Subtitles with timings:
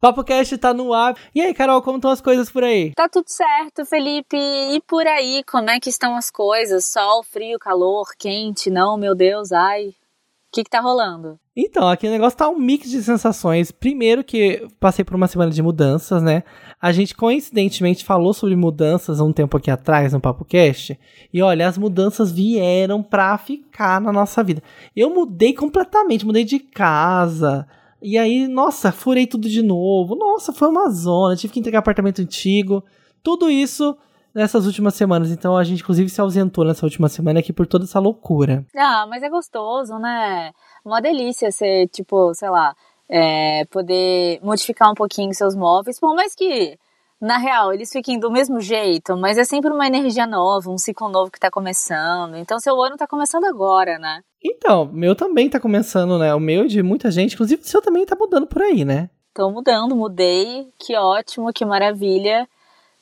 [0.00, 1.14] Papo Cast tá no ar.
[1.34, 2.94] E aí, Carol, como estão as coisas por aí?
[2.94, 4.34] Tá tudo certo, Felipe.
[4.34, 6.86] E por aí, como é que estão as coisas?
[6.86, 8.70] Sol, frio, calor, quente?
[8.70, 9.88] Não, meu Deus, ai.
[9.88, 11.38] O que que tá rolando?
[11.54, 13.70] Então, aqui o negócio tá um mix de sensações.
[13.70, 16.44] Primeiro que passei por uma semana de mudanças, né?
[16.80, 20.98] A gente coincidentemente falou sobre mudanças um tempo aqui atrás no Papo Cast.
[21.32, 24.62] E olha, as mudanças vieram pra ficar na nossa vida.
[24.96, 27.68] Eu mudei completamente, mudei de casa,
[28.02, 30.14] e aí, nossa, furei tudo de novo.
[30.16, 31.36] Nossa, foi uma zona.
[31.36, 32.82] Tive que entregar apartamento antigo.
[33.22, 33.96] Tudo isso
[34.34, 35.30] nessas últimas semanas.
[35.30, 38.64] Então a gente, inclusive, se ausentou nessa última semana aqui por toda essa loucura.
[38.76, 40.52] Ah, mas é gostoso, né?
[40.84, 42.74] Uma delícia ser, tipo, sei lá,
[43.08, 45.98] é, poder modificar um pouquinho seus móveis.
[45.98, 46.78] Por mais que
[47.20, 51.08] na real, eles fiquem do mesmo jeito, mas é sempre uma energia nova, um ciclo
[51.08, 52.36] novo que tá começando.
[52.36, 54.22] Então, seu ano tá começando agora, né?
[54.42, 56.34] Então, meu também tá começando, né?
[56.34, 59.10] O meu de muita gente, inclusive o seu também tá mudando por aí, né?
[59.34, 60.68] Tô mudando, mudei.
[60.78, 62.48] Que ótimo, que maravilha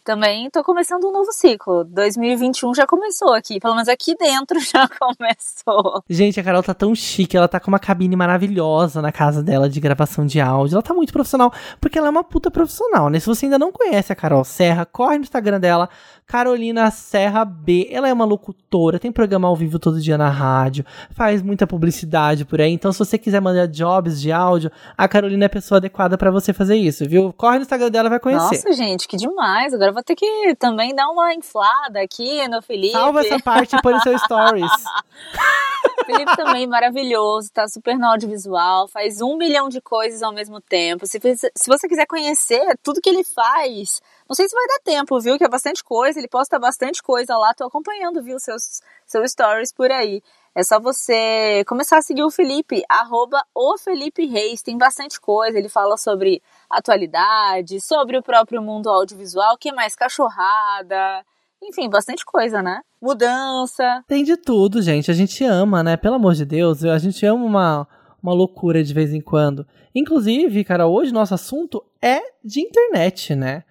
[0.09, 1.85] também tô começando um novo ciclo.
[1.85, 6.03] 2021 já começou aqui, pelo menos aqui dentro já começou.
[6.09, 9.69] Gente, a Carol tá tão chique, ela tá com uma cabine maravilhosa na casa dela
[9.69, 10.77] de gravação de áudio.
[10.77, 13.21] Ela tá muito profissional, porque ela é uma puta profissional, né?
[13.21, 15.91] Se você ainda não conhece a Carol Serra, corre no Instagram dela,
[16.29, 17.89] Carolina Serra B.
[17.91, 22.45] Ela é uma locutora, tem programa ao vivo todo dia na rádio, faz muita publicidade
[22.45, 22.71] por aí.
[22.71, 26.31] Então, se você quiser mandar jobs de áudio, a Carolina é a pessoa adequada para
[26.31, 27.33] você fazer isso, viu?
[27.33, 28.57] Corre no Instagram dela e vai conhecer.
[28.57, 29.73] Nossa, gente, que demais.
[29.73, 32.93] Agora vou ter que também dar uma inflada aqui no Felipe.
[32.93, 34.71] Salva essa parte e põe no seu stories.
[36.05, 41.07] Felipe também maravilhoso, tá super no audiovisual, faz um milhão de coisas ao mesmo tempo.
[41.07, 45.19] Se, se você quiser conhecer tudo que ele faz, não sei se vai dar tempo,
[45.19, 45.39] viu?
[45.39, 47.55] Que é bastante coisa, ele posta bastante coisa lá.
[47.55, 50.23] Tô acompanhando, viu, seus, seus stories por aí.
[50.55, 54.61] É só você começar a seguir o Felipe, arroba o Felipe Reis.
[54.61, 55.57] Tem bastante coisa.
[55.57, 59.97] Ele fala sobre atualidade, sobre o próprio mundo audiovisual, que mais?
[59.97, 61.25] Cachorrada.
[61.63, 62.83] Enfim, bastante coisa, né?
[63.01, 64.05] Mudança.
[64.07, 65.11] Tem de tudo, gente.
[65.11, 65.97] A gente ama, né?
[65.97, 67.89] Pelo amor de Deus, a gente ama uma,
[68.23, 69.67] uma loucura de vez em quando.
[69.95, 73.65] Inclusive, cara, hoje nosso assunto é de internet, né?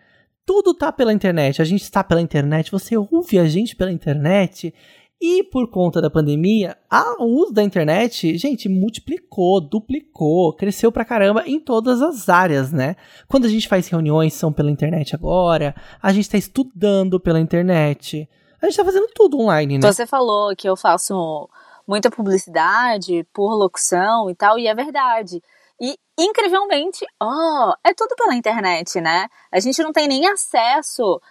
[0.47, 1.62] Tudo tá pela internet.
[1.62, 4.74] A gente está pela internet, você ouve a gente pela internet.
[5.19, 6.78] E por conta da pandemia,
[7.19, 12.96] o uso da internet, gente, multiplicou, duplicou, cresceu pra caramba em todas as áreas, né?
[13.28, 18.29] Quando a gente faz reuniões, são pela internet agora, a gente tá estudando pela internet,
[18.62, 19.91] a gente tá fazendo tudo online, né?
[19.91, 21.50] Você falou que eu faço
[21.88, 25.41] muita publicidade por locução e tal, e é verdade.
[26.17, 29.28] Incrivelmente, oh, é tudo pela internet, né?
[29.51, 31.22] A gente não tem nem acesso,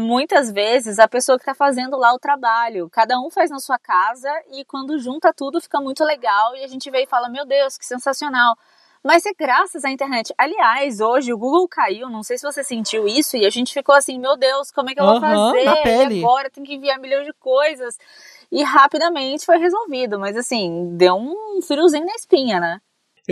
[0.00, 2.88] muitas vezes, à pessoa que está fazendo lá o trabalho.
[2.90, 6.66] Cada um faz na sua casa e quando junta tudo fica muito legal e a
[6.66, 8.56] gente vê e fala: Meu Deus, que sensacional.
[9.04, 10.32] Mas é graças à internet.
[10.38, 13.96] Aliás, hoje o Google caiu, não sei se você sentiu isso, e a gente ficou
[13.96, 15.64] assim, meu Deus, como é que eu vou fazer?
[15.64, 17.98] E agora tem que enviar milhões de coisas.
[18.50, 22.80] E rapidamente foi resolvido, mas assim, deu um friozinho na espinha, né?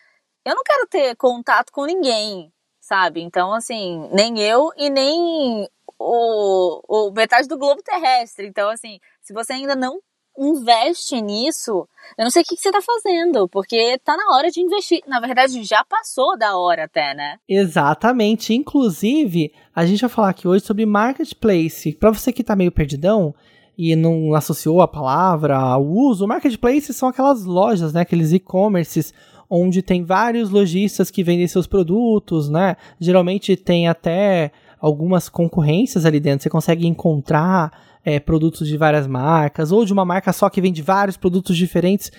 [0.50, 2.52] Eu não quero ter contato com ninguém
[2.90, 3.22] sabe?
[3.22, 5.70] Então, assim, nem eu e nem
[6.00, 8.48] o, o metade do globo terrestre.
[8.48, 10.00] Então, assim, se você ainda não
[10.38, 11.88] investe nisso,
[12.18, 15.02] eu não sei o que, que você está fazendo, porque tá na hora de investir.
[15.06, 17.38] Na verdade, já passou da hora até, né?
[17.48, 18.54] Exatamente.
[18.54, 21.94] Inclusive, a gente vai falar aqui hoje sobre marketplace.
[21.94, 23.36] Para você que tá meio perdidão,
[23.78, 29.14] e não associou a palavra ao uso, marketplace são aquelas lojas, né, aqueles e-commerces
[29.50, 32.76] onde tem vários lojistas que vendem seus produtos, né?
[33.00, 36.44] Geralmente tem até algumas concorrências ali dentro.
[36.44, 37.72] Você consegue encontrar
[38.06, 42.12] é, produtos de várias marcas, ou de uma marca só que vende vários produtos diferentes.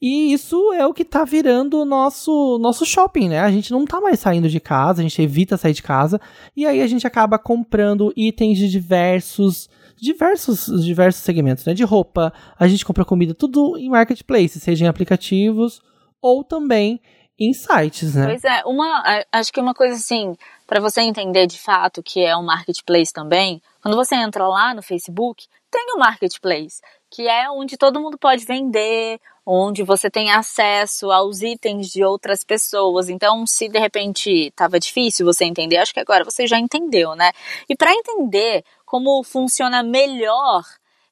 [0.00, 3.40] E isso é o que tá virando o nosso, nosso shopping, né?
[3.40, 6.20] A gente não tá mais saindo de casa, a gente evita sair de casa,
[6.56, 9.68] e aí a gente acaba comprando itens de diversos
[10.00, 11.74] diversos diversos segmentos, né?
[11.74, 15.82] De roupa, a gente compra comida, tudo em marketplace, seja em aplicativos
[16.20, 17.00] ou também
[17.38, 18.26] em sites, né?
[18.26, 20.36] Pois é, uma, acho que uma coisa assim,
[20.66, 24.82] para você entender de fato que é um marketplace também, quando você entra lá no
[24.82, 26.80] Facebook, tem o marketplace,
[27.10, 32.44] que é onde todo mundo pode vender, onde você tem acesso aos itens de outras
[32.44, 33.08] pessoas.
[33.08, 37.30] Então, se de repente estava difícil você entender, acho que agora você já entendeu, né?
[37.68, 40.64] E para entender como funciona melhor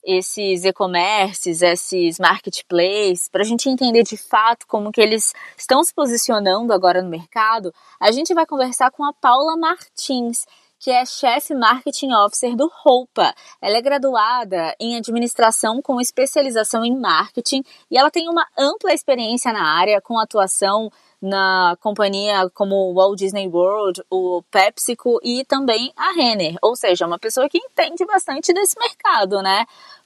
[0.07, 5.93] esses e-commerces, esses marketplaces, para a gente entender de fato como que eles estão se
[5.93, 10.47] posicionando agora no mercado, a gente vai conversar com a Paula Martins,
[10.79, 13.35] que é chefe marketing officer do Roupa.
[13.61, 19.53] Ela é graduada em administração com especialização em marketing e ela tem uma ampla experiência
[19.53, 20.89] na área com atuação
[21.21, 27.19] na companhia como Walt Disney World, o PepsiCo e também a Renner, ou seja, uma
[27.19, 29.65] pessoa que entende bastante desse mercado, né?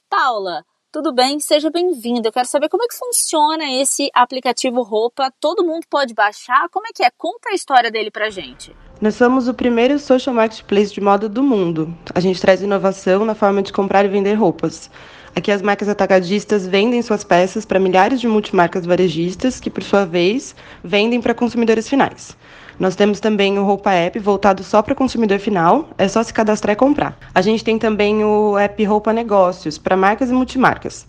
[0.09, 1.39] Paula, tudo bem?
[1.39, 2.27] Seja bem-vinda.
[2.27, 5.31] Eu quero saber como é que funciona esse aplicativo Roupa.
[5.39, 6.67] Todo mundo pode baixar?
[6.69, 7.09] Como é que é?
[7.17, 8.75] Conta a história dele pra gente.
[8.99, 11.97] Nós somos o primeiro social marketplace de moda do mundo.
[12.13, 14.91] A gente traz inovação na forma de comprar e vender roupas.
[15.33, 20.05] Aqui as marcas atacadistas vendem suas peças para milhares de multimarcas varejistas que, por sua
[20.05, 22.35] vez, vendem para consumidores finais.
[22.77, 26.73] Nós temos também o Roupa App voltado só para consumidor final, é só se cadastrar
[26.73, 27.17] e comprar.
[27.33, 31.07] A gente tem também o app Roupa Negócios para marcas e multimarcas.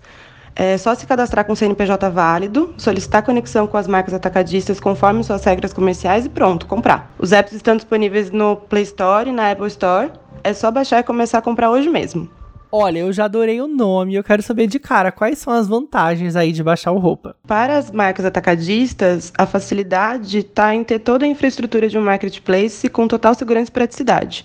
[0.55, 5.43] É só se cadastrar com CNPJ válido, solicitar conexão com as marcas atacadistas conforme suas
[5.45, 7.11] regras comerciais e pronto, comprar.
[7.19, 10.11] Os apps estão disponíveis no Play Store e na Apple Store.
[10.45, 12.29] É só baixar e começar a comprar hoje mesmo.
[12.75, 16.35] Olha, eu já adorei o nome, eu quero saber de cara quais são as vantagens
[16.35, 17.37] aí de baixar o roupa.
[17.47, 22.89] Para as marcas atacadistas, a facilidade está em ter toda a infraestrutura de um marketplace
[22.89, 24.45] com total segurança e praticidade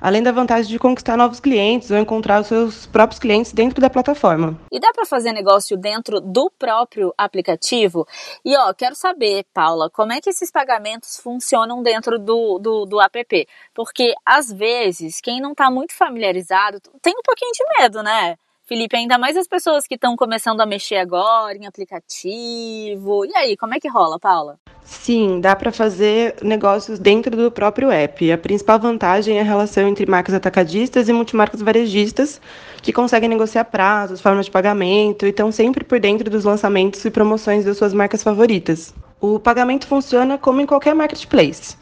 [0.00, 3.90] além da vantagem de conquistar novos clientes ou encontrar os seus próprios clientes dentro da
[3.90, 4.58] plataforma.
[4.72, 8.06] E dá para fazer negócio dentro do próprio aplicativo?
[8.44, 13.00] E ó, quero saber, Paula, como é que esses pagamentos funcionam dentro do, do, do
[13.00, 13.46] app?
[13.74, 18.36] Porque às vezes, quem não está muito familiarizado tem um pouquinho de medo, né?
[18.70, 23.24] Felipe, ainda mais as pessoas que estão começando a mexer agora em aplicativo.
[23.24, 24.60] E aí, como é que rola, Paula?
[24.84, 28.30] Sim, dá para fazer negócios dentro do próprio app.
[28.30, 32.40] A principal vantagem é a relação entre marcas atacadistas e multimarcas varejistas,
[32.80, 37.10] que conseguem negociar prazos, formas de pagamento e estão sempre por dentro dos lançamentos e
[37.10, 38.94] promoções das suas marcas favoritas.
[39.20, 41.76] O pagamento funciona como em qualquer marketplace.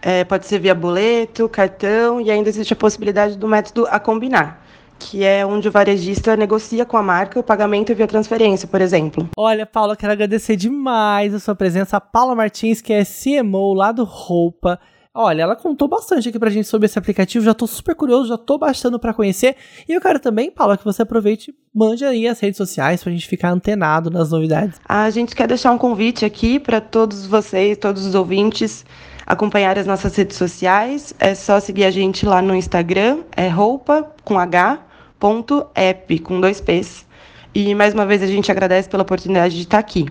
[0.00, 4.69] É, pode ser via boleto, cartão e ainda existe a possibilidade do método a combinar
[5.00, 9.28] que é onde o varejista negocia com a marca o pagamento via transferência, por exemplo.
[9.36, 11.96] Olha, Paula, quero agradecer demais a sua presença.
[11.96, 14.78] A Paula Martins, que é CMO lá do Roupa.
[15.12, 18.38] Olha, ela contou bastante aqui pra gente sobre esse aplicativo, já tô super curioso, já
[18.38, 19.56] tô baixando para conhecer.
[19.88, 23.10] E eu quero também, Paula, que você aproveite e mande aí as redes sociais pra
[23.10, 24.80] gente ficar antenado nas novidades.
[24.88, 28.84] A gente quer deixar um convite aqui para todos vocês, todos os ouvintes,
[29.26, 31.12] acompanhar as nossas redes sociais.
[31.18, 34.89] É só seguir a gente lá no Instagram, é roupa com H
[35.74, 37.06] app com dois P's.
[37.54, 40.06] E mais uma vez a gente agradece pela oportunidade de estar aqui.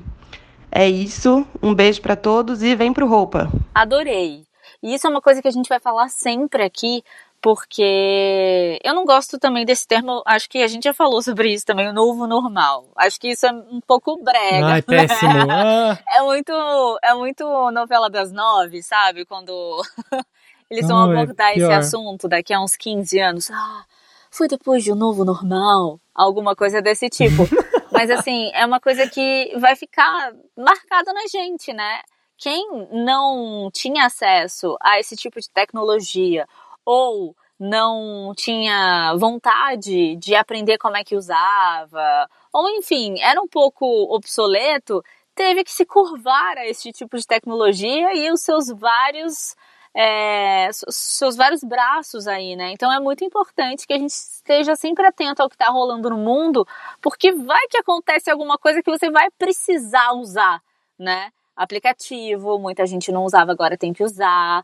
[0.72, 3.50] É isso, um beijo para todos e vem pro roupa.
[3.74, 4.44] Adorei.
[4.84, 7.04] E isso é uma coisa que a gente vai falar sempre aqui,
[7.42, 11.66] porque eu não gosto também desse termo, acho que a gente já falou sobre isso
[11.66, 12.86] também, o novo normal.
[12.96, 14.68] Acho que isso é um pouco brega.
[14.68, 15.32] Ai, péssimo.
[15.50, 15.98] Ah.
[16.08, 19.26] É muito, é muito novela das nove, sabe?
[19.26, 19.82] Quando
[20.70, 23.50] Eles vão abordar é esse assunto daqui a uns 15 anos.
[23.50, 23.84] Ah,
[24.30, 26.00] foi depois de um novo normal.
[26.14, 27.44] Alguma coisa desse tipo.
[27.92, 32.02] Mas assim, é uma coisa que vai ficar marcada na gente, né?
[32.38, 36.48] Quem não tinha acesso a esse tipo de tecnologia
[36.86, 43.86] ou não tinha vontade de aprender como é que usava, ou enfim, era um pouco
[44.16, 45.04] obsoleto,
[45.36, 49.56] teve que se curvar a esse tipo de tecnologia e os seus vários
[49.96, 52.72] é, seus vários braços aí, né?
[52.72, 56.18] Então é muito importante que a gente esteja sempre atento ao que está rolando no
[56.18, 56.66] mundo,
[57.02, 60.62] porque vai que acontece alguma coisa que você vai precisar usar,
[60.98, 61.32] né?
[61.56, 64.64] Aplicativo, muita gente não usava, agora tem que usar,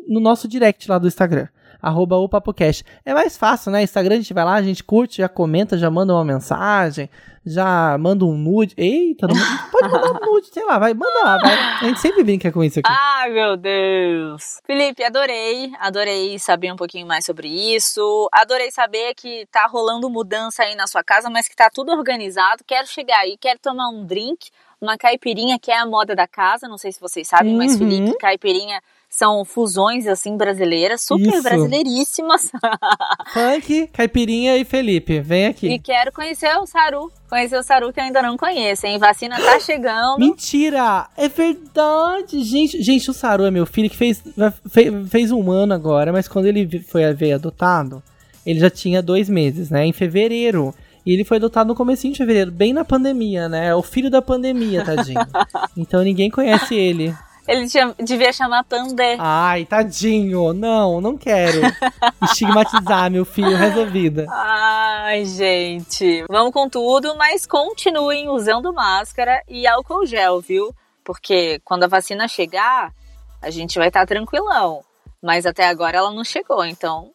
[0.08, 1.48] no nosso direct lá do Instagram
[1.80, 2.84] arroba o PapoCast.
[3.04, 3.82] É mais fácil, né?
[3.82, 7.08] Instagram a gente vai lá, a gente curte, já comenta, já manda uma mensagem,
[7.46, 8.74] já manda um nude.
[8.76, 9.34] Eita, não,
[9.70, 11.54] pode mandar um nude, sei lá, vai, manda lá, vai.
[11.54, 12.90] A gente sempre brinca com isso aqui.
[12.90, 14.60] Ai, meu Deus.
[14.66, 18.28] Felipe, adorei, adorei saber um pouquinho mais sobre isso.
[18.32, 22.64] Adorei saber que tá rolando mudança aí na sua casa, mas que tá tudo organizado.
[22.66, 26.68] Quero chegar aí, quero tomar um drink, uma caipirinha que é a moda da casa,
[26.68, 27.58] não sei se vocês sabem, uhum.
[27.58, 31.42] mas Felipe, caipirinha são fusões assim brasileiras, super Isso.
[31.42, 32.50] brasileiríssimas.
[33.32, 35.68] Funk, Caipirinha e Felipe, vem aqui.
[35.68, 37.10] E quero conhecer o Saru.
[37.28, 38.98] Conhecer o Saru que eu ainda não conheço, hein?
[38.98, 40.18] Vacina tá chegando.
[40.18, 41.08] Mentira!
[41.16, 42.42] É verdade!
[42.42, 44.22] Gente, gente, o Saru é meu filho que fez,
[44.68, 48.02] fez, fez um ano agora, mas quando ele foi veio adotado,
[48.44, 49.86] ele já tinha dois meses, né?
[49.86, 50.74] Em fevereiro.
[51.04, 53.68] E ele foi adotado no comecinho de fevereiro, bem na pandemia, né?
[53.68, 55.20] É o filho da pandemia, tadinho.
[55.74, 57.14] então ninguém conhece ele.
[57.48, 59.16] Ele tinha, devia chamar Pandé.
[59.18, 60.52] Ai, tadinho.
[60.52, 61.62] Não, não quero
[62.22, 64.26] estigmatizar meu filho resolvida.
[64.28, 66.26] Ai, gente.
[66.28, 70.74] Vamos com tudo, mas continuem usando máscara e álcool gel, viu?
[71.02, 72.92] Porque quando a vacina chegar,
[73.40, 74.84] a gente vai estar tá tranquilão.
[75.22, 77.12] Mas até agora ela não chegou, então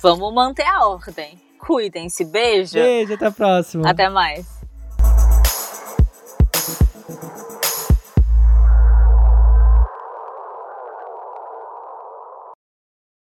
[0.00, 1.38] vamos manter a ordem.
[1.58, 2.24] Cuidem-se.
[2.24, 2.72] Beijo.
[2.72, 3.90] Beijo, até a próxima.
[3.90, 4.57] Até mais.